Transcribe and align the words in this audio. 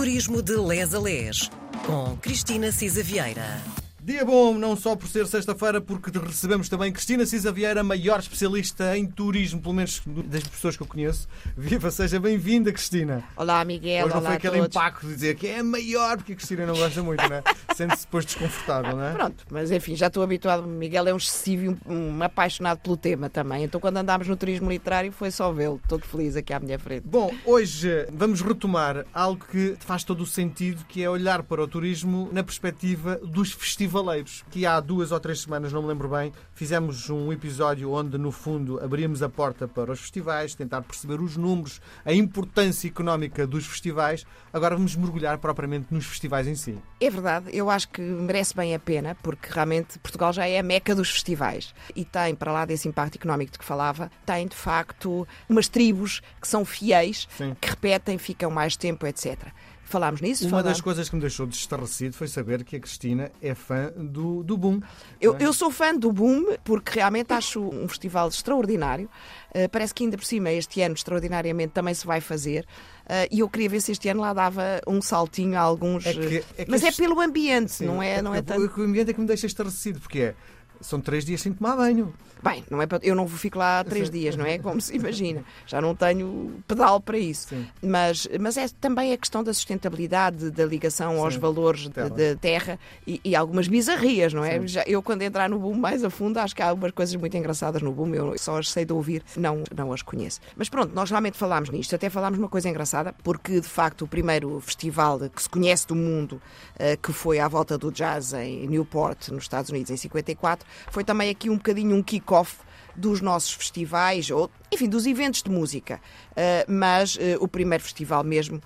Turismo 0.00 0.40
de 0.40 0.56
Les 0.56 0.94
a 0.94 0.98
Les, 0.98 1.50
com 1.84 2.16
Cristina 2.22 2.72
Cisa 2.72 3.02
Vieira. 3.02 3.79
Dia 4.02 4.24
bom, 4.24 4.54
não 4.54 4.74
só 4.76 4.96
por 4.96 5.06
ser 5.08 5.26
sexta-feira, 5.26 5.78
porque 5.78 6.10
recebemos 6.18 6.70
também 6.70 6.90
Cristina 6.90 7.26
Cisa 7.26 7.52
Vieira, 7.52 7.84
maior 7.84 8.18
especialista 8.18 8.96
em 8.96 9.04
turismo, 9.04 9.60
pelo 9.60 9.74
menos 9.74 10.00
das 10.24 10.42
pessoas 10.42 10.74
que 10.74 10.82
eu 10.82 10.86
conheço. 10.86 11.28
Viva, 11.54 11.90
seja 11.90 12.18
bem-vinda, 12.18 12.72
Cristina. 12.72 13.22
Olá, 13.36 13.62
Miguel. 13.62 14.06
Hoje 14.06 14.14
não 14.14 14.20
Olá 14.22 14.30
foi 14.30 14.36
aquele 14.38 14.58
impacto 14.58 15.06
de 15.06 15.14
dizer 15.14 15.34
que 15.34 15.46
é 15.46 15.62
maior, 15.62 16.16
porque 16.16 16.32
a 16.32 16.36
Cristina 16.36 16.64
não 16.64 16.74
gosta 16.76 17.02
muito, 17.02 17.28
né? 17.28 17.42
Sente-se 17.76 18.06
depois 18.06 18.24
desconfortável, 18.24 18.96
não 18.96 19.04
é? 19.04 19.12
Pronto, 19.12 19.44
mas 19.50 19.70
enfim, 19.70 19.94
já 19.94 20.06
estou 20.06 20.22
habituado. 20.22 20.66
Miguel 20.66 21.06
é 21.06 21.12
um 21.12 21.18
excessivo 21.18 21.64
e 21.64 21.92
um, 21.92 22.22
apaixonado 22.22 22.78
pelo 22.78 22.96
tema 22.96 23.28
também. 23.28 23.64
Então, 23.64 23.78
quando 23.78 23.98
andámos 23.98 24.26
no 24.26 24.36
turismo 24.36 24.70
literário, 24.70 25.12
foi 25.12 25.30
só 25.30 25.52
vê-lo, 25.52 25.78
todo 25.86 26.06
feliz 26.06 26.36
aqui 26.36 26.54
à 26.54 26.58
minha 26.58 26.78
frente. 26.78 27.06
Bom, 27.06 27.34
hoje 27.44 28.06
vamos 28.10 28.40
retomar 28.40 29.04
algo 29.12 29.44
que 29.44 29.76
faz 29.80 30.04
todo 30.04 30.22
o 30.22 30.26
sentido, 30.26 30.86
que 30.88 31.02
é 31.02 31.10
olhar 31.10 31.42
para 31.42 31.62
o 31.62 31.68
turismo 31.68 32.30
na 32.32 32.42
perspectiva 32.42 33.20
dos 33.22 33.52
festivaleiros. 33.90 34.44
Que 34.50 34.64
há 34.64 34.78
duas 34.80 35.10
ou 35.10 35.20
três 35.20 35.40
semanas, 35.40 35.72
não 35.72 35.82
me 35.82 35.88
lembro 35.88 36.08
bem, 36.08 36.32
fizemos 36.54 37.10
um 37.10 37.32
episódio 37.32 37.92
onde, 37.92 38.16
no 38.16 38.30
fundo, 38.30 38.82
abríamos 38.82 39.22
a 39.22 39.28
porta 39.28 39.66
para 39.66 39.92
os 39.92 40.00
festivais, 40.00 40.54
tentar 40.54 40.82
perceber 40.82 41.20
os 41.20 41.36
números, 41.36 41.80
a 42.04 42.12
importância 42.12 42.88
económica 42.88 43.46
dos 43.46 43.66
festivais. 43.66 44.24
Agora 44.52 44.76
vamos 44.76 44.94
mergulhar 44.94 45.38
propriamente 45.38 45.88
nos 45.90 46.06
festivais 46.06 46.46
em 46.46 46.54
si. 46.54 46.78
É 47.00 47.10
verdade, 47.10 47.50
eu 47.52 47.68
acho 47.68 47.88
que 47.88 48.00
merece 48.00 48.54
bem 48.54 48.74
a 48.74 48.78
pena, 48.78 49.16
porque 49.22 49.48
realmente 49.52 49.98
Portugal 49.98 50.32
já 50.32 50.46
é 50.46 50.58
a 50.58 50.62
meca 50.62 50.94
dos 50.94 51.10
festivais. 51.10 51.74
E 51.94 52.04
tem, 52.04 52.34
para 52.34 52.52
lá 52.52 52.64
desse 52.64 52.88
impacto 52.88 53.16
económico 53.16 53.52
de 53.52 53.58
que 53.58 53.64
falava, 53.64 54.10
tem 54.24 54.46
de 54.46 54.56
facto 54.56 55.26
umas 55.48 55.68
tribos 55.68 56.20
que 56.40 56.46
são 56.46 56.64
fiéis, 56.64 57.28
Sim. 57.36 57.56
que 57.60 57.68
repetem, 57.68 58.18
ficam 58.18 58.50
mais 58.50 58.76
tempo, 58.76 59.06
etc. 59.06 59.50
Falámos 59.90 60.20
nisso? 60.20 60.44
Uma 60.44 60.58
das 60.58 60.62
falámos. 60.62 60.80
coisas 60.82 61.08
que 61.08 61.14
me 61.16 61.20
deixou 61.20 61.46
destarrecido 61.46 62.14
foi 62.14 62.28
saber 62.28 62.62
que 62.64 62.76
a 62.76 62.80
Cristina 62.80 63.30
é 63.42 63.54
fã 63.56 63.92
do, 63.96 64.42
do 64.44 64.56
Boom. 64.56 64.80
Eu, 65.20 65.34
é? 65.34 65.44
eu 65.44 65.52
sou 65.52 65.70
fã 65.70 65.94
do 65.94 66.12
Boom 66.12 66.56
porque 66.64 66.92
realmente 66.98 67.32
acho 67.32 67.60
um 67.60 67.88
festival 67.88 68.28
extraordinário. 68.28 69.10
Uh, 69.54 69.68
parece 69.68 69.92
que 69.92 70.04
ainda 70.04 70.16
por 70.16 70.24
cima, 70.24 70.50
este 70.52 70.80
ano, 70.80 70.94
extraordinariamente, 70.94 71.72
também 71.72 71.92
se 71.92 72.06
vai 72.06 72.20
fazer. 72.20 72.64
Uh, 73.04 73.26
e 73.32 73.40
eu 73.40 73.48
queria 73.48 73.68
ver 73.68 73.80
se 73.80 73.90
este 73.90 74.08
ano 74.08 74.20
lá 74.20 74.32
dava 74.32 74.80
um 74.86 75.02
saltinho 75.02 75.58
a 75.58 75.60
alguns. 75.60 76.06
É 76.06 76.12
que- 76.14 76.44
é 76.56 76.64
que 76.64 76.70
mas 76.70 76.84
é 76.84 76.88
este- 76.88 77.02
pelo 77.02 77.20
ambiente, 77.20 77.72
Sim, 77.72 77.86
não 77.86 78.00
é, 78.00 78.22
não 78.22 78.32
é 78.32 78.38
o- 78.38 78.42
tanto. 78.44 78.80
O 78.80 78.84
ambiente 78.84 79.10
é 79.10 79.12
que 79.12 79.20
me 79.20 79.26
deixa 79.26 79.46
estarrecido, 79.46 79.98
porque 79.98 80.20
é. 80.20 80.34
São 80.80 81.00
três 81.00 81.24
dias 81.24 81.40
sem 81.42 81.52
tomar 81.52 81.76
banho. 81.76 82.12
Bem, 82.42 82.64
não 82.70 82.80
é 82.80 82.86
para- 82.86 83.00
eu 83.02 83.14
não 83.14 83.28
fico 83.28 83.58
lá 83.58 83.84
três 83.84 84.06
Sim. 84.06 84.12
dias, 84.14 84.34
não 84.34 84.46
é? 84.46 84.56
Como 84.58 84.80
se 84.80 84.96
imagina. 84.96 85.44
Já 85.66 85.78
não 85.80 85.94
tenho 85.94 86.62
pedal 86.66 86.98
para 86.98 87.18
isso. 87.18 87.48
Sim. 87.48 87.66
Mas, 87.82 88.26
mas 88.40 88.56
é 88.56 88.66
também 88.80 89.12
a 89.12 89.18
questão 89.18 89.44
da 89.44 89.52
sustentabilidade, 89.52 90.50
da 90.50 90.64
ligação 90.64 91.22
aos 91.22 91.34
Sim. 91.34 91.40
valores 91.40 91.88
Terra. 91.90 92.08
da 92.08 92.36
terra 92.36 92.78
e, 93.06 93.20
e 93.22 93.36
algumas 93.36 93.68
bizarrias, 93.68 94.32
não 94.32 94.42
é? 94.42 94.66
Já, 94.66 94.82
eu, 94.86 95.02
quando 95.02 95.20
entrar 95.22 95.50
no 95.50 95.58
boom 95.58 95.74
mais 95.74 96.02
a 96.02 96.08
fundo, 96.08 96.38
acho 96.38 96.54
que 96.56 96.62
há 96.62 96.68
algumas 96.70 96.92
coisas 96.92 97.14
muito 97.16 97.36
engraçadas 97.36 97.82
no 97.82 97.92
boom. 97.92 98.14
Eu 98.14 98.38
só 98.38 98.56
as 98.58 98.70
sei 98.70 98.86
de 98.86 98.92
ouvir, 98.94 99.22
não, 99.36 99.62
não 99.76 99.92
as 99.92 100.00
conheço. 100.00 100.40
Mas 100.56 100.68
pronto, 100.70 100.94
nós 100.94 101.10
realmente 101.10 101.36
falámos 101.36 101.68
nisto. 101.68 101.94
Até 101.94 102.08
falámos 102.08 102.38
uma 102.38 102.48
coisa 102.48 102.68
engraçada, 102.70 103.14
porque 103.22 103.60
de 103.60 103.68
facto 103.68 104.02
o 104.02 104.08
primeiro 104.08 104.58
festival 104.60 105.18
que 105.28 105.42
se 105.42 105.48
conhece 105.48 105.86
do 105.86 105.94
mundo, 105.94 106.40
eh, 106.78 106.96
que 106.96 107.12
foi 107.12 107.38
à 107.38 107.48
volta 107.48 107.76
do 107.76 107.92
jazz 107.92 108.32
em 108.32 108.66
Newport, 108.66 109.28
nos 109.28 109.42
Estados 109.42 109.70
Unidos, 109.70 109.90
em 109.90 109.96
54, 109.98 110.66
foi 110.90 111.04
também 111.04 111.30
aqui 111.30 111.50
um 111.50 111.56
bocadinho 111.56 111.96
um 111.96 112.02
kick-off 112.02 112.56
dos 112.96 113.20
nossos 113.20 113.52
festivais, 113.52 114.30
ou 114.30 114.50
enfim, 114.72 114.88
dos 114.88 115.06
eventos 115.06 115.42
de 115.42 115.50
música. 115.50 116.00
Uh, 116.30 116.70
mas 116.70 117.16
uh, 117.16 117.20
o 117.40 117.48
primeiro 117.48 117.82
festival 117.82 118.22
mesmo 118.22 118.58
uh, 118.58 118.62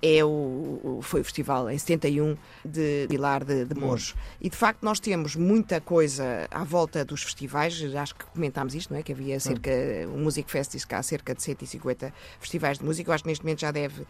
é 0.00 0.24
o, 0.24 1.00
foi 1.02 1.20
o 1.20 1.24
festival 1.24 1.70
em 1.70 1.76
71 1.76 2.36
de 2.64 3.06
Pilar 3.08 3.44
de, 3.44 3.64
de 3.64 3.74
Mouros. 3.74 4.14
E 4.40 4.48
de 4.48 4.56
facto 4.56 4.82
nós 4.82 4.98
temos 5.00 5.36
muita 5.36 5.80
coisa 5.80 6.48
à 6.50 6.64
volta 6.64 7.04
dos 7.04 7.22
festivais, 7.22 7.82
acho 7.94 8.14
que 8.14 8.24
comentámos 8.26 8.74
isto, 8.74 8.92
não 8.92 9.00
é? 9.00 9.02
Que 9.02 9.12
havia 9.12 9.38
cerca, 9.38 9.70
o 10.12 10.18
Music 10.18 10.50
Fest 10.50 10.72
diz 10.72 10.84
que 10.84 10.94
há 10.94 11.02
cerca 11.02 11.34
de 11.34 11.42
150 11.42 12.12
festivais 12.40 12.78
de 12.78 12.84
música, 12.84 13.10
eu 13.10 13.14
acho 13.14 13.24
que 13.24 13.28
neste 13.28 13.44
momento 13.44 13.60
já 13.60 13.70
deve 13.70 14.06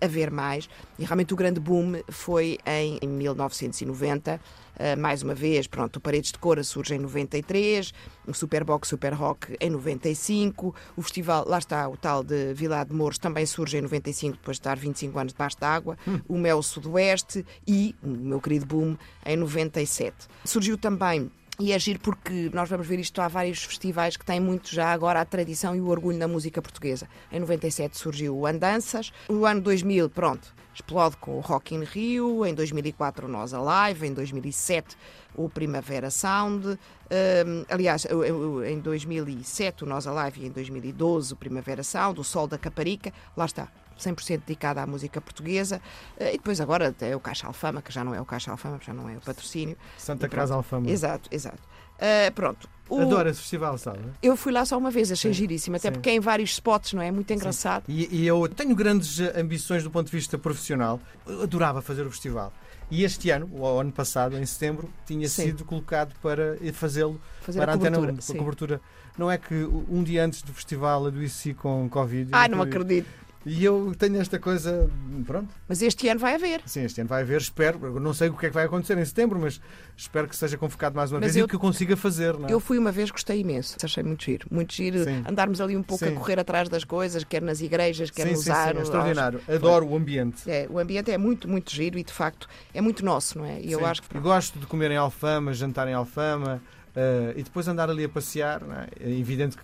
haver 0.00 0.30
mais. 0.30 0.68
E 0.98 1.04
realmente 1.04 1.32
o 1.32 1.36
grande 1.36 1.60
boom 1.60 2.02
foi 2.08 2.58
em, 2.66 2.98
em 3.00 3.08
1990. 3.08 4.40
Uh, 4.72 4.98
mais 4.98 5.22
uma 5.22 5.34
vez, 5.34 5.66
pronto, 5.66 5.96
o 5.96 6.00
Paredes 6.00 6.32
de 6.32 6.38
Cora 6.38 6.64
surge 6.64 6.94
em 6.94 6.98
93, 6.98 7.92
o 8.26 8.32
Superbox 8.32 8.88
Super 8.88 9.12
Rock 9.12 9.56
em 9.60 9.70
95, 9.70 10.74
o 10.96 11.02
festival, 11.02 11.44
lá 11.46 11.58
está, 11.58 11.88
o 11.88 11.96
tal 11.96 12.24
de 12.24 12.54
Vila 12.54 12.82
de 12.82 12.94
Mouros 12.94 13.18
também 13.18 13.44
surge 13.44 13.76
em 13.76 13.82
95, 13.82 14.38
depois 14.38 14.56
de 14.56 14.60
estar 14.60 14.76
25 14.76 15.18
anos 15.18 15.32
debaixo 15.32 15.58
d'água, 15.60 15.98
o 16.26 16.38
Mel 16.38 16.62
Sudoeste 16.62 17.44
e 17.66 17.94
o 18.02 18.08
meu 18.08 18.40
querido 18.40 18.66
Boom 18.66 18.96
em 19.26 19.36
97. 19.36 20.16
Surgiu 20.44 20.78
também 20.78 21.30
e 21.60 21.72
é 21.72 21.78
giro 21.78 22.00
porque 22.00 22.50
nós 22.52 22.68
vamos 22.68 22.86
ver 22.86 22.98
isto, 22.98 23.20
há 23.20 23.28
vários 23.28 23.62
festivais 23.62 24.16
que 24.16 24.24
têm 24.24 24.40
muito 24.40 24.74
já 24.74 24.92
agora 24.92 25.20
a 25.20 25.24
tradição 25.24 25.76
e 25.76 25.80
o 25.80 25.88
orgulho 25.88 26.18
na 26.18 26.26
música 26.26 26.60
portuguesa. 26.62 27.06
Em 27.30 27.38
97 27.40 27.96
surgiu 27.98 28.36
o 28.36 28.46
Andanças, 28.46 29.12
no 29.28 29.44
ano 29.44 29.60
2000, 29.60 30.08
pronto, 30.10 30.52
explode 30.74 31.16
com 31.18 31.36
o 31.36 31.40
Rock 31.40 31.74
in 31.74 31.84
Rio, 31.84 32.44
em 32.46 32.54
2004 32.54 33.26
o 33.26 33.30
Nós 33.30 33.52
Alive, 33.52 34.06
em 34.06 34.12
2007 34.14 34.96
o 35.34 35.48
Primavera 35.48 36.10
Sound, 36.10 36.66
hum, 36.66 37.64
aliás, 37.68 38.06
o- 38.06 38.16
o- 38.58 38.64
em 38.64 38.78
2007 38.80 39.84
o 39.84 39.86
Nós 39.86 40.06
Alive 40.06 40.40
e 40.42 40.46
em 40.46 40.50
2012 40.50 41.32
o 41.34 41.36
Primavera 41.36 41.82
Sound, 41.82 42.18
o 42.18 42.24
Sol 42.24 42.46
da 42.46 42.56
Caparica, 42.58 43.12
lá 43.36 43.44
está. 43.44 43.68
100% 43.98 44.40
dedicado 44.46 44.80
à 44.80 44.86
música 44.86 45.20
portuguesa 45.20 45.80
Eh, 46.18 46.34
e 46.34 46.38
depois 46.38 46.60
agora 46.60 46.88
até 46.88 47.14
o 47.16 47.20
Caixa 47.20 47.46
Alfama, 47.46 47.80
que 47.82 47.92
já 47.92 48.02
não 48.04 48.14
é 48.14 48.20
o 48.20 48.24
Caixa 48.24 48.50
Alfama, 48.50 48.78
já 48.84 48.92
não 48.92 49.08
é 49.08 49.16
o 49.16 49.20
patrocínio. 49.20 49.76
Santa. 49.98 50.28
Casa 50.28 50.54
Alfama. 50.54 50.88
Exato, 50.90 51.28
exato. 51.32 51.58
Ah, 52.00 52.30
pronto. 52.34 52.68
O- 52.88 53.00
Adoro 53.00 53.28
esse 53.28 53.40
festival, 53.40 53.78
sabe? 53.78 54.00
Eu 54.22 54.36
fui 54.36 54.52
lá 54.52 54.64
só 54.64 54.76
uma 54.76 54.90
vez, 54.90 55.10
achei 55.12 55.32
Sim, 55.32 55.38
giríssimo, 55.40 55.76
até 55.76 55.88
sim. 55.88 55.92
porque 55.92 56.10
é 56.10 56.14
em 56.14 56.20
vários 56.20 56.50
spots, 56.50 56.92
não 56.92 57.00
é? 57.02 57.10
Muito 57.10 57.32
engraçado. 57.32 57.84
E, 57.88 58.08
e 58.14 58.26
eu 58.26 58.46
tenho 58.48 58.74
grandes 58.74 59.18
eh, 59.20 59.32
ambições 59.40 59.82
do 59.82 59.90
ponto 59.90 60.06
de 60.10 60.12
vista 60.16 60.36
profissional. 60.36 61.00
Eu 61.26 61.42
adorava 61.42 61.80
fazer 61.80 62.06
o 62.06 62.10
festival. 62.10 62.52
E 62.90 63.04
este 63.04 63.30
ano, 63.30 63.48
o 63.52 63.66
ano 63.78 63.90
passado, 63.92 64.36
em 64.36 64.44
setembro, 64.44 64.90
tinha 65.06 65.26
Sim. 65.28 65.44
sido 65.44 65.64
colocado 65.64 66.14
para 66.20 66.58
fazê-lo 66.74 67.18
para 67.56 67.72
a 67.72 67.74
Antena 67.76 67.96
cobertura. 67.96 68.12
1, 68.12 68.14
para 68.16 68.22
sim. 68.22 68.32
a 68.34 68.38
cobertura. 68.38 68.80
Não 69.16 69.30
é 69.30 69.38
que 69.38 69.54
um 69.88 70.02
dia 70.02 70.24
antes 70.24 70.42
do 70.42 70.52
festival 70.52 71.06
adoeci 71.06 71.54
com 71.54 71.88
Covid. 71.88 72.28
Ai, 72.32 72.48
não 72.48 72.58
E- 72.58 72.62
acredito. 72.62 73.08
E 73.44 73.64
eu 73.64 73.92
tenho 73.98 74.20
esta 74.20 74.38
coisa, 74.38 74.88
pronto, 75.26 75.48
Mas 75.68 75.82
este 75.82 76.08
ano 76.08 76.20
vai 76.20 76.34
haver. 76.36 76.62
sim, 76.64 76.84
este 76.84 77.00
ano 77.00 77.08
vai 77.08 77.22
haver, 77.22 77.40
espero, 77.40 77.98
não 78.00 78.14
sei 78.14 78.28
o 78.28 78.34
que 78.36 78.46
é 78.46 78.48
que 78.48 78.54
vai 78.54 78.64
acontecer 78.66 78.96
em 78.96 79.04
setembro, 79.04 79.38
mas 79.40 79.60
espero 79.96 80.28
que 80.28 80.36
seja 80.36 80.56
convocado 80.56 80.94
mais 80.94 81.10
uma 81.10 81.18
Mas 81.18 81.32
vez 81.32 81.36
eu- 81.36 81.46
e 81.46 81.48
que 81.48 81.56
eu 81.56 81.58
consiga 81.60 81.96
fazer, 81.96 82.38
não 82.38 82.48
é? 82.48 82.52
Eu 82.52 82.60
fui 82.60 82.78
uma 82.78 82.92
vez, 82.92 83.10
gostei 83.10 83.40
imenso. 83.40 83.76
Achei 83.82 84.02
muito 84.04 84.22
giro. 84.24 84.46
Muito 84.50 84.72
giro 84.72 85.02
Sim. 85.02 85.24
andarmos 85.28 85.60
ali 85.60 85.76
um 85.76 85.82
pouco 85.82 86.04
Sim. 86.04 86.12
a 86.12 86.16
correr 86.16 86.38
atrás 86.38 86.68
das 86.68 86.84
coisas, 86.84 87.24
quer 87.24 87.42
nas 87.42 87.60
igrejas, 87.60 88.10
quer 88.10 88.26
sim, 88.28 88.32
nos 88.34 88.48
aros. 88.48 88.78
é 88.78 88.82
extraordinário. 88.82 89.40
Adoro 89.48 89.86
o 89.88 89.96
ambiente. 89.96 90.48
É, 90.48 90.66
o 90.70 90.78
ambiente 90.78 91.10
é 91.10 91.18
muito, 91.18 91.48
muito 91.48 91.70
giro 91.74 91.98
e 91.98 92.04
de 92.04 92.12
facto 92.12 92.48
é 92.72 92.80
muito 92.80 93.04
nosso, 93.04 93.38
não 93.38 93.44
é? 93.44 93.60
E 93.60 93.72
eu 93.72 93.84
acho 93.84 94.02
que 94.02 94.18
gosto 94.20 94.58
de 94.58 94.66
comer 94.66 94.92
em 94.92 94.96
Alfama, 94.96 95.52
jantar 95.52 95.88
em 95.88 95.94
Alfama 95.94 96.62
eh, 96.94 97.34
e 97.36 97.42
depois 97.42 97.66
andar 97.66 97.90
ali 97.90 98.04
a 98.04 98.08
passear. 98.08 98.60
não 98.62 98.74
é? 98.76 98.86
É 99.00 99.10
evidente 99.10 99.56
que 99.56 99.62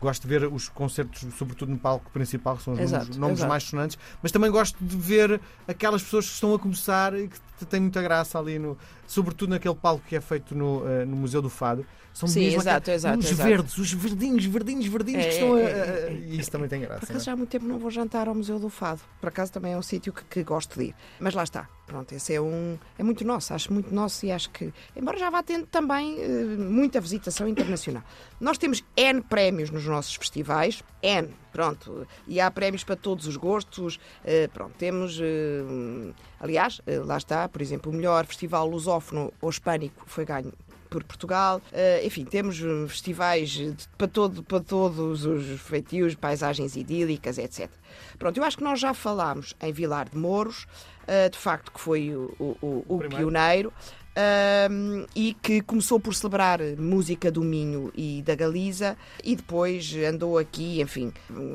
gosto 0.00 0.22
de 0.22 0.28
ver 0.28 0.46
os 0.46 0.68
concertos, 0.68 1.24
sobretudo 1.34 1.70
no 1.70 1.78
palco 1.78 2.10
principal, 2.10 2.56
que 2.56 2.62
são 2.62 2.74
os 2.74 2.80
Exato, 2.80 3.04
nomes, 3.04 3.16
nomes 3.18 3.38
exato. 3.38 3.48
mais 3.48 3.62
sonantes, 3.64 3.98
mas 4.22 4.32
também 4.32 4.50
gosto 4.50 4.76
de 4.80 4.96
ver 4.96 5.40
aquelas 5.66 6.02
pessoas 6.02 6.26
que 6.26 6.32
estão 6.32 6.54
a 6.54 6.58
começar 6.58 7.14
e 7.14 7.28
que 7.28 7.64
têm 7.66 7.80
muita 7.80 8.02
graça 8.02 8.38
ali, 8.38 8.58
no, 8.58 8.76
sobretudo 9.06 9.50
naquele 9.50 9.74
palco 9.74 10.04
que 10.06 10.16
é 10.16 10.20
feito 10.20 10.54
no, 10.54 10.86
eh, 10.86 11.04
no 11.04 11.16
Museu 11.16 11.40
do 11.40 11.50
Fado. 11.50 11.86
São 12.14 12.28
Sim, 12.28 12.44
mesmo 12.44 12.60
exato, 12.60 12.90
exato, 12.92 13.18
os 13.18 13.28
exato. 13.28 13.48
verdes, 13.48 13.76
os 13.76 13.92
verdinhos, 13.92 14.44
verdinhos, 14.44 14.86
verdinhos 14.86 15.24
É, 15.24 15.28
que 15.28 15.34
estão 15.34 15.54
a, 15.56 15.60
é, 15.60 15.64
é, 15.64 15.66
é, 16.10 16.12
E 16.12 16.38
isso 16.38 16.48
também 16.48 16.68
tem 16.68 16.78
Por 16.78 16.86
graça. 16.86 17.00
não 17.06 17.10
acaso 17.10 17.22
é? 17.22 17.24
já 17.26 17.32
há 17.32 17.36
muito 17.36 17.50
tempo 17.50 17.66
não 17.66 17.76
vou 17.76 17.90
jantar 17.90 18.28
ao 18.28 18.34
Museu 18.36 18.56
do 18.60 18.70
Fado. 18.70 19.00
Por 19.20 19.28
acaso 19.28 19.50
também 19.52 19.72
é 19.72 19.76
um 19.76 19.82
sítio 19.82 20.12
que, 20.12 20.22
que 20.24 20.44
gosto 20.44 20.78
de 20.78 20.86
ir. 20.86 20.94
Mas 21.18 21.34
lá 21.34 21.42
está. 21.42 21.68
Pronto, 21.88 22.14
esse 22.14 22.32
é 22.32 22.40
um. 22.40 22.78
É 22.96 23.02
muito 23.02 23.24
nosso, 23.26 23.52
acho 23.52 23.72
muito 23.72 23.92
nosso 23.92 24.24
e 24.24 24.30
acho 24.30 24.48
que. 24.50 24.72
Embora 24.96 25.18
já 25.18 25.28
vá 25.28 25.42
tendo 25.42 25.66
também 25.66 26.16
eh, 26.20 26.44
muita 26.56 27.00
visitação 27.00 27.48
internacional. 27.48 28.04
Nós 28.40 28.58
temos 28.58 28.84
N 28.96 29.20
prémios 29.20 29.70
nos 29.70 29.84
nossos 29.84 30.14
festivais. 30.14 30.84
N, 31.02 31.28
pronto. 31.52 32.06
E 32.28 32.40
há 32.40 32.48
prémios 32.48 32.84
para 32.84 32.94
todos 32.94 33.26
os 33.26 33.36
gostos. 33.36 33.98
eh, 34.24 34.46
pronto, 34.48 34.72
temos. 34.78 35.18
eh, 35.20 36.12
aliás, 36.38 36.80
lá 37.04 37.16
está, 37.18 37.48
por 37.48 37.60
exemplo, 37.60 37.90
o 37.90 37.94
melhor 37.94 38.24
festival 38.24 38.68
lusófono 38.68 39.32
ou 39.42 39.50
hispânico 39.50 40.04
foi 40.06 40.24
ganho 40.24 40.52
por 40.94 41.02
Portugal. 41.02 41.60
Eh, 41.72 42.02
enfim, 42.06 42.24
temos 42.24 42.60
eh, 42.60 42.86
festivais 42.88 43.60
para, 43.98 44.06
todo, 44.06 44.42
para 44.44 44.60
todos 44.60 45.24
os 45.24 45.60
feitios, 45.60 46.14
paisagens 46.14 46.76
idílicas, 46.76 47.36
etc. 47.36 47.68
Pronto, 48.16 48.36
eu 48.38 48.44
acho 48.44 48.56
que 48.58 48.62
nós 48.62 48.78
já 48.78 48.94
falámos 48.94 49.54
em 49.60 49.72
Vilar 49.72 50.08
de 50.08 50.16
Mouros, 50.16 50.66
eh, 51.06 51.28
de 51.28 51.36
facto 51.36 51.72
que 51.72 51.80
foi 51.80 52.14
o, 52.14 52.32
o- 52.38 52.84
o- 52.88 52.98
pioneiro. 53.08 53.72
um, 54.16 55.04
e 55.16 55.34
que 55.34 55.60
começou 55.62 55.98
por 55.98 56.14
celebrar 56.14 56.60
música 56.78 57.32
do 57.32 57.42
Minho 57.42 57.90
e 57.96 58.22
da 58.22 58.36
Galiza 58.36 58.96
e 59.24 59.34
depois 59.34 59.92
andou 60.08 60.38
aqui, 60.38 60.80
enfim, 60.80 61.12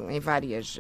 em 0.09 0.19
várias 0.19 0.77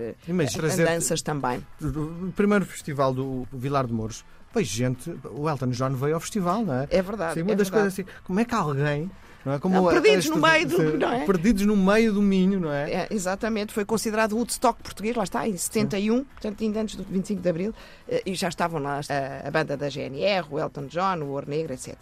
trazer- 0.53 0.81
andanças 0.83 1.21
também. 1.21 1.65
O 1.81 2.33
primeiro 2.33 2.65
festival 2.65 3.13
do 3.13 3.47
Vilar 3.53 3.87
de 3.87 3.93
Mouros, 3.93 4.25
pois 4.51 4.67
gente, 4.67 5.09
o 5.31 5.49
Elton 5.49 5.69
John 5.69 5.91
veio 5.91 6.15
ao 6.15 6.19
festival, 6.19 6.63
não 6.63 6.73
é? 6.73 6.87
É 6.89 7.01
verdade. 7.01 7.35
Sim, 7.35 7.41
uma 7.43 7.51
é 7.51 7.55
das 7.55 7.69
verdade. 7.69 7.93
coisas 7.93 7.93
assim, 7.93 8.05
como 8.23 8.39
é 8.39 8.45
que 8.45 8.55
alguém, 8.55 9.11
não 9.45 9.53
é? 9.53 9.59
Como 9.59 9.89
perdidos 9.89 10.29
no 10.29 10.37
meio 10.37 10.67
do- 10.67 10.97
não 10.97 11.11
é? 11.13 11.25
Perdidos 11.25 11.65
no 11.65 11.75
meio 11.75 12.13
do 12.13 12.21
Minho, 12.21 12.59
não 12.59 12.71
é? 12.71 12.91
É, 12.91 13.07
exatamente, 13.11 13.73
foi 13.73 13.85
considerado 13.85 14.33
o 14.33 14.37
Woodstock 14.37 14.81
português, 14.83 15.15
lá 15.15 15.23
está, 15.23 15.47
em 15.47 15.55
71, 15.55 16.23
portanto, 16.23 16.63
ainda 16.63 16.81
antes 16.81 16.95
do 16.95 17.03
25 17.03 17.41
de 17.41 17.49
Abril, 17.49 17.73
eh, 18.07 18.21
e 18.25 18.35
já 18.35 18.47
estavam 18.49 18.81
lá 18.81 18.99
a, 19.09 19.47
a 19.47 19.51
banda 19.51 19.75
da 19.77 19.89
GNR, 19.89 20.45
o 20.51 20.59
Elton 20.59 20.87
John, 20.87 21.17
o 21.23 21.29
Ouro 21.29 21.49
Negro, 21.49 21.73
etc. 21.73 21.95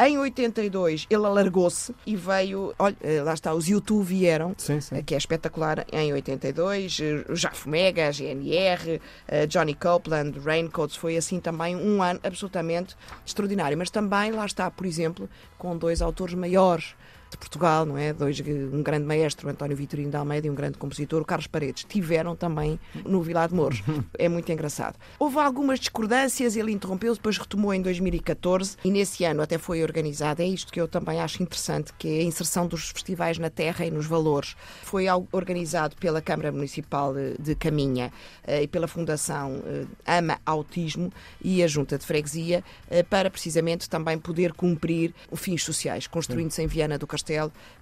Em 0.00 0.16
82, 0.16 1.06
ele 1.10 1.26
alargou-se 1.26 1.92
e 2.06 2.14
veio, 2.14 2.72
olha, 2.78 2.96
eh, 3.02 3.20
lá 3.20 3.34
está, 3.34 3.52
os 3.52 3.68
YouTube 3.68 4.04
vieram, 4.06 4.54
Sim, 4.56 4.80
sim. 4.80 4.94
eh, 4.96 5.02
que 5.02 5.12
é 5.12 5.18
espetacular, 5.18 5.84
em 5.92 6.12
82, 6.12 6.98
eh, 7.02 7.24
o 7.28 7.34
Jafo 7.34 7.68
Mega, 7.68 8.06
a 8.06 8.12
GNR, 8.12 9.00
eh, 9.26 9.46
Johnny 9.48 9.74
Copeland, 9.74 10.38
Raincoats, 10.38 10.94
foi 10.94 11.16
assim 11.16 11.40
também 11.40 11.74
um 11.74 12.00
ano 12.00 12.20
absolutamente 12.22 12.94
extraordinário. 13.26 13.76
Mas 13.76 13.90
também, 13.90 14.30
lá 14.30 14.46
está, 14.46 14.70
por 14.70 14.86
exemplo, 14.86 15.28
com 15.58 15.76
dois 15.76 16.00
autores 16.00 16.34
maiores 16.34 16.77
maior 16.78 16.96
de 17.30 17.36
Portugal, 17.36 17.84
não 17.84 17.96
é? 17.96 18.12
Dois, 18.12 18.40
um 18.40 18.82
grande 18.82 19.06
maestro, 19.06 19.48
António 19.48 19.76
Vitorino 19.76 20.10
de 20.10 20.16
Almeida, 20.16 20.46
e 20.46 20.50
um 20.50 20.54
grande 20.54 20.78
compositor, 20.78 21.20
o 21.20 21.24
Carlos 21.24 21.46
Paredes, 21.46 21.84
tiveram 21.84 22.34
também 22.34 22.78
no 23.04 23.22
Vilar 23.22 23.48
de 23.48 23.54
Mouros. 23.54 23.82
É 24.18 24.28
muito 24.28 24.50
engraçado. 24.50 24.96
Houve 25.18 25.38
algumas 25.38 25.78
discordâncias, 25.78 26.56
ele 26.56 26.72
interrompeu-se, 26.72 27.18
depois 27.18 27.38
retomou 27.38 27.72
em 27.72 27.80
2014 27.80 28.76
e 28.84 28.90
nesse 28.90 29.24
ano 29.24 29.42
até 29.42 29.58
foi 29.58 29.82
organizado. 29.82 30.42
É 30.42 30.46
isto 30.46 30.72
que 30.72 30.80
eu 30.80 30.88
também 30.88 31.20
acho 31.20 31.42
interessante, 31.42 31.92
que 31.96 32.08
é 32.08 32.20
a 32.20 32.22
inserção 32.24 32.66
dos 32.66 32.90
festivais 32.90 33.38
na 33.38 33.48
terra 33.48 33.84
e 33.84 33.90
nos 33.90 34.06
valores. 34.06 34.56
Foi 34.82 35.06
organizado 35.30 35.94
pela 35.96 36.20
Câmara 36.20 36.50
Municipal 36.50 37.14
de 37.38 37.54
Caminha 37.54 38.12
eh, 38.44 38.62
e 38.62 38.68
pela 38.68 38.88
Fundação 38.88 39.62
eh, 39.66 40.18
Ama 40.18 40.40
Autismo 40.44 41.12
e 41.42 41.62
a 41.62 41.66
Junta 41.66 41.96
de 41.96 42.04
Freguesia 42.04 42.64
eh, 42.90 43.02
para 43.02 43.30
precisamente 43.30 43.88
também 43.88 44.18
poder 44.18 44.52
cumprir 44.52 45.14
os 45.30 45.38
fins 45.38 45.62
sociais, 45.62 46.06
construindo-se 46.06 46.62
em 46.62 46.66
Viana 46.66 46.98
do 46.98 47.06
Castelo 47.06 47.17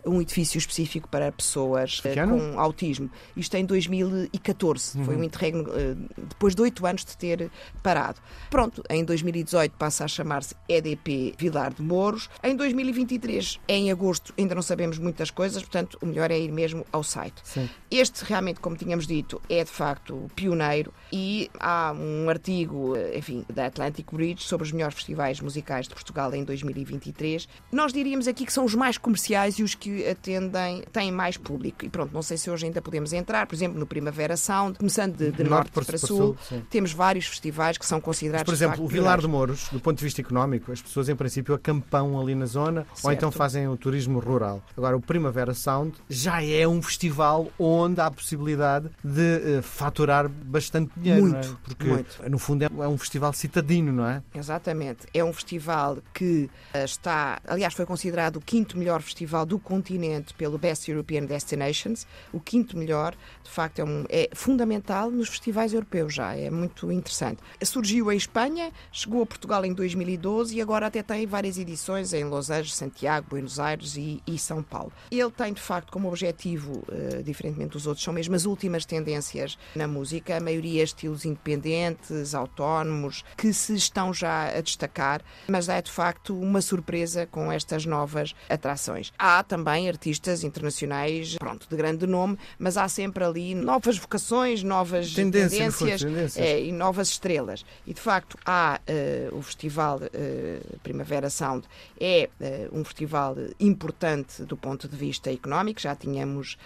um 0.07 0.23
edifício 0.23 0.59
específico 0.59 1.09
para 1.09 1.33
pessoas 1.33 2.01
eh, 2.05 2.15
com 2.15 2.59
autismo. 2.59 3.11
Isto 3.37 3.57
em 3.57 3.65
2014, 3.65 5.05
foi 5.05 5.17
um 5.17 5.25
interregno 5.25 5.67
eh, 5.75 5.95
depois 6.17 6.55
de 6.55 6.63
oito 6.63 6.87
anos 6.87 7.05
de 7.05 7.17
ter 7.17 7.51
parado. 7.83 8.21
Pronto, 8.49 8.83
em 8.89 9.05
2018 9.05 9.77
passa 9.77 10.05
a 10.05 10.09
chamar-se 10.09 10.55
EDP 10.69 11.35
Vilar 11.37 11.75
de 11.75 11.83
Mouros. 11.83 12.31
Em 12.43 12.55
2023, 12.55 13.61
em 13.69 13.91
agosto, 13.91 14.33
ainda 14.39 14.55
não 14.55 14.63
sabemos 14.63 14.99
muitas 14.99 15.31
coisas, 15.31 15.63
portanto, 15.63 15.99
o 16.01 16.07
melhor 16.07 16.31
é 16.31 16.39
ir 16.39 16.53
mesmo 16.53 16.87
ao 16.93 17.03
site. 17.03 17.41
Sim. 17.43 17.69
Este 17.91 18.25
realmente, 18.25 18.61
como 18.61 18.77
tínhamos 18.77 19.07
dito, 19.07 19.41
é 19.49 19.65
de 19.65 19.71
facto 19.71 20.31
pioneiro 20.37 20.93
e 21.13 21.51
há 21.59 21.93
um 21.93 22.29
artigo, 22.31 22.97
eh, 22.97 23.19
enfim, 23.19 23.45
da 23.53 23.67
Atlantic 23.67 24.07
Bridge 24.13 24.45
sobre 24.45 24.67
os 24.67 24.73
melhores 24.73 24.95
festivais 24.95 25.41
musicais 25.41 25.89
de 25.89 25.95
Portugal 25.95 26.33
em 26.33 26.45
2023. 26.45 27.49
Nós 27.73 27.93
diríamos 27.93 28.29
aqui 28.29 28.47
que 28.47 28.53
são 28.53 28.65
os 28.65 28.75
mais 28.75 28.97
comerciais 28.97 29.26
e 29.59 29.63
os 29.63 29.75
que 29.75 30.07
atendem, 30.07 30.83
têm 30.93 31.11
mais 31.11 31.37
público. 31.37 31.85
E 31.85 31.89
pronto, 31.89 32.13
não 32.13 32.23
sei 32.23 32.37
se 32.37 32.51
hoje 32.51 32.67
ainda 32.67 32.81
podemos 32.81 33.13
entrar, 33.13 33.47
por 33.47 33.55
exemplo, 33.55 33.79
no 33.79 33.87
Primavera 33.87 34.37
Sound, 34.37 34.79
começando 34.79 35.17
de, 35.17 35.33
de 35.33 35.45
norte, 35.45 35.71
para, 35.71 35.99
sul, 35.99 36.37
sim. 36.49 36.63
temos 36.71 36.93
vários 36.93 37.27
festivais 37.27 37.77
que 37.77 37.85
são 37.85 37.99
Mas, 37.99 38.05
considerados 38.05 38.45
por 38.45 38.57
de 38.57 38.65
exemplo, 38.65 38.85
o 38.85 38.89
Vilar 38.89 39.21
de. 39.21 39.27
Mouros, 39.27 39.69
do 39.71 39.81
ponto 39.81 39.99
de 39.99 40.05
vista 40.05 40.21
económico, 40.21 40.71
as 40.71 40.81
pessoas 40.81 41.09
em 41.09 41.17
princípio 41.17 41.55
acampam 41.55 42.21
ali 42.21 42.35
na 42.35 42.47
zona 42.47 42.87
ou 42.91 42.97
Certo. 42.97 43.17
então 43.17 43.33
fazem 43.33 43.67
o 43.69 43.77
turismo 43.77 44.19
rural. 44.19 44.63
Agora, 44.77 44.97
o 44.97 45.01
Primavera 45.01 45.53
Sound 45.55 45.95
já 46.09 46.43
é 46.43 46.67
um 46.67 46.81
festival 46.81 47.49
onde 47.59 48.01
há 48.01 48.07
a 48.07 48.11
possibilidade 48.11 48.89
de 49.03 49.57
eh, 49.59 49.63
faturar 49.63 50.29
bastante 50.29 50.93
dinheiro, 50.97 51.27
é? 51.27 51.31
Muito, 51.31 51.59
Porque, 51.65 51.85
muito. 51.87 52.31
no 52.31 52.39
fundo, 52.39 52.63
é 52.63 52.69
é 52.85 52.89
um 52.89 52.99
festival 52.99 53.33
citadino, 53.33 53.93
não 53.93 54.07
é? 54.07 54.23
Exatamente. 54.35 55.07
É 55.13 55.25
um 55.25 55.33
festival 55.33 55.99
que 56.13 56.49
eh, 56.73 56.85
está, 56.85 57.41
aliás, 57.47 57.75
foi 57.75 57.87
considerado 57.87 58.37
o 58.37 58.41
quinto 58.41 58.79
melhor 58.79 59.03
festival 59.03 59.16
do 59.47 59.59
continente 59.59 60.35
pelo 60.35 60.59
Best 60.59 60.91
European 60.91 61.25
Destinations. 61.25 62.07
O 62.33 62.41
quinto 62.41 62.77
melhor, 62.77 63.15
de 63.43 63.51
facto, 63.51 63.79
é, 63.79 63.85
um- 63.85 64.05
é 64.09 64.29
fundamental 64.35 65.11
nos 65.11 65.29
festivais 65.29 65.73
europeus 65.73 66.15
já. 66.15 66.35
É 66.37 66.51
muito 66.51 66.91
interessante. 66.93 67.41
Surgiu 67.63 68.11
em 68.13 68.17
Espanha, 68.17 68.71
chegou 68.93 69.23
a 69.23 69.27
Portugal 69.27 69.65
em 69.65 69.73
2012 69.73 70.57
e 70.57 70.61
agora 70.61 70.87
até 70.87 71.03
tem 71.03 71.27
várias 71.27 71.57
edições 71.59 72.13
em 72.13 72.25
Los 72.25 72.51
Angeles, 72.51 72.75
Santiago, 72.75 73.29
Buenos 73.31 73.59
Aires 73.59 73.97
e, 73.97 74.23
e 74.27 74.39
São 74.39 74.63
Paulo. 74.63 74.93
Ele 75.11 75.31
tem, 75.31 75.53
de 75.53 75.61
facto, 75.61 75.91
como 75.93 76.09
objetivo, 76.09 76.83
eh, 76.91 77.23
diferentemente 77.23 77.71
dos 77.73 77.87
outros, 77.87 78.05
são 78.05 78.13
mesmo 78.13 78.35
as 78.35 78.45
últimas 78.45 78.85
tendências 78.85 79.59
na 79.75 79.87
música, 79.89 80.37
a 80.37 80.41
maioria 80.41 80.83
estilos 80.83 81.25
independentes, 81.25 82.35
autónomos, 82.35 83.25
que 83.37 83.53
se 83.53 83.75
estão 83.75 84.13
já 84.13 84.49
a 84.57 84.61
destacar, 84.61 85.23
mas 85.49 85.69
é 85.69 85.81
de 85.81 85.91
facto 85.91 86.39
uma 86.39 86.61
surpresa 86.61 87.27
com 87.27 87.51
estas 87.51 87.87
novas 87.87 88.35
atrações. 88.49 89.06
Há 89.19 89.43
também 89.43 89.89
artistas 89.89 90.45
internacionais, 90.45 91.37
pronto, 91.37 91.67
de 91.69 91.77
grande 91.77 92.07
nome, 92.07 92.39
mas 92.59 92.77
há 92.77 92.89
sempre 92.89 93.25
ali 93.25 93.55
novas 93.55 93.99
vocações, 93.99 94.63
novas 94.63 95.13
Tendência, 95.13 95.59
tendências 95.59 96.01
tendências. 96.03 96.45
é, 96.45 96.63
e 96.63 96.73
novas 96.73 97.09
estrelas. 97.09 97.65
E 97.87 97.93
de 97.93 98.01
facto 98.01 98.39
há 98.45 98.81
eh, 98.87 99.29
o 99.33 99.43
festival 99.43 100.01
eh, 100.13 100.61
Primavera 100.83 101.31
Sound 101.31 101.67
é 101.99 102.29
eh, 102.41 102.69
um 102.73 102.85
festival 102.85 103.37
importante 103.59 104.43
do 104.45 104.57
ponto 104.57 104.89
de 104.89 104.97
vista 104.97 105.33
económico, 105.33 105.81
já 105.81 105.95
tínhamos 105.95 106.57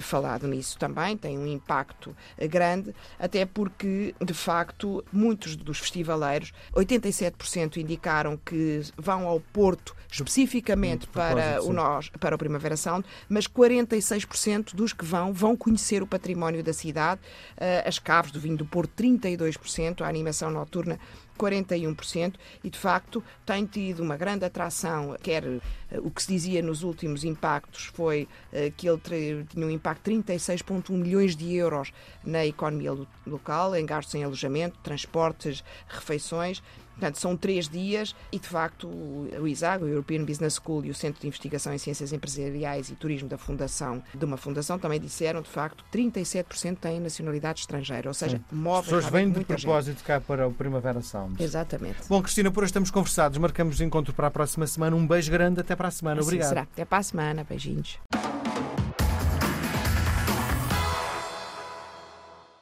falado 0.00 0.46
nisso 0.46 0.78
também, 0.78 1.16
tem 1.16 1.38
um 1.38 1.46
impacto 1.46 2.14
grande, 2.48 2.94
até 3.18 3.44
porque 3.46 4.14
de 4.20 4.34
facto 4.34 5.04
muitos 5.12 5.56
dos 5.56 5.78
festivaleiros, 5.78 6.52
87% 6.74 7.76
indicaram 7.76 8.36
que 8.36 8.82
vão 8.96 9.26
ao 9.26 9.40
Porto 9.40 9.96
especificamente 10.10 11.06
para 11.06 11.60
o 11.60 11.66
sim. 11.66 11.72
Nós 11.88 12.10
para 12.20 12.34
o 12.34 12.38
Primavera 12.38 12.76
Sound, 12.76 13.06
mas 13.28 13.46
46% 13.46 14.74
dos 14.74 14.92
que 14.92 15.04
vão 15.04 15.32
vão 15.32 15.56
conhecer 15.56 16.02
o 16.02 16.06
património 16.06 16.62
da 16.62 16.72
cidade, 16.72 17.20
eh, 17.56 17.82
as 17.86 17.98
caves 17.98 18.30
do 18.30 18.40
vinho 18.40 18.56
do 18.56 18.66
Porto 18.66 18.90
32%, 19.02 20.02
a 20.02 20.08
animação 20.08 20.50
noturna 20.50 20.98
41% 21.38 22.34
e 22.64 22.68
de 22.70 22.78
facto 22.78 23.22
tem 23.46 23.64
tido 23.64 24.00
uma 24.02 24.16
grande 24.16 24.44
atração, 24.44 25.16
quer 25.22 25.44
eh, 25.44 25.60
o 26.00 26.10
que 26.10 26.22
se 26.22 26.28
dizia 26.32 26.60
nos 26.62 26.82
últimos 26.82 27.24
impactos 27.24 27.86
foi 27.94 28.28
eh, 28.52 28.72
que 28.76 28.88
ele 28.88 29.00
tinha 29.48 29.66
um 29.66 29.70
impacto 29.70 30.10
de 30.10 30.16
36,1 30.18 30.90
milhões 30.90 31.34
de 31.36 31.54
euros 31.54 31.92
na 32.24 32.44
economia 32.44 32.92
lo- 32.92 33.08
local, 33.26 33.74
em 33.74 33.86
gastos 33.86 34.14
em 34.14 34.24
alojamento, 34.24 34.78
transportes, 34.82 35.64
refeições. 35.88 36.62
Portanto, 36.98 37.18
são 37.18 37.36
três 37.36 37.68
dias 37.68 38.14
e, 38.32 38.38
de 38.38 38.48
facto, 38.48 38.88
o 38.88 39.46
ISAG, 39.46 39.84
o 39.84 39.86
European 39.88 40.24
Business 40.24 40.54
School 40.62 40.84
e 40.84 40.90
o 40.90 40.94
Centro 40.94 41.20
de 41.20 41.28
Investigação 41.28 41.72
em 41.72 41.78
Ciências 41.78 42.12
Empresariais 42.12 42.88
e 42.90 42.94
Turismo 42.96 43.28
da 43.28 43.38
Fundação, 43.38 44.02
de 44.12 44.24
uma 44.24 44.36
fundação, 44.36 44.78
também 44.78 44.98
disseram, 45.00 45.40
de 45.42 45.48
facto, 45.48 45.84
37% 45.92 46.76
têm 46.78 46.98
nacionalidade 47.00 47.60
estrangeira, 47.60 48.08
ou 48.08 48.14
seja, 48.14 48.40
As 48.50 48.56
movem 48.56 48.82
pessoas 48.84 49.04
realmente 49.04 49.12
vêm 49.24 49.32
de 49.32 49.38
muita 49.38 49.54
gente. 49.56 49.62
propósito 49.66 50.04
cá 50.04 50.20
para 50.20 50.48
o 50.48 50.52
Primavera 50.52 51.00
Sound. 51.00 51.42
Exatamente. 51.42 51.98
Bom, 52.08 52.20
Cristina, 52.22 52.50
por 52.50 52.62
hoje 52.64 52.70
estamos 52.70 52.90
conversados. 52.90 53.38
Marcamos 53.38 53.80
encontro 53.80 54.12
para 54.12 54.26
a 54.26 54.30
próxima 54.30 54.66
semana. 54.66 54.96
Um 54.96 55.06
beijo 55.06 55.30
grande. 55.30 55.60
Até 55.60 55.76
para 55.76 55.88
a 55.88 55.90
semana. 55.90 56.20
Assim 56.20 56.28
Obrigado. 56.28 56.48
será. 56.48 56.62
Até 56.62 56.84
para 56.84 56.98
a 56.98 57.02
semana. 57.02 57.44
Beijinhos. 57.48 57.98